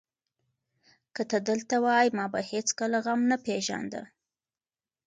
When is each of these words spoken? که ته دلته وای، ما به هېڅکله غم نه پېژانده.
که 1.15 1.21
ته 1.29 1.37
دلته 1.49 1.75
وای، 1.85 2.07
ما 2.17 2.25
به 2.33 2.41
هېڅکله 2.51 2.97
غم 3.05 3.21
نه 3.31 3.37
پېژانده. 3.45 4.01